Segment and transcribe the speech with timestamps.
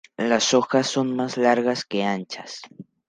[0.17, 2.63] Las hojas son más largas que anchas.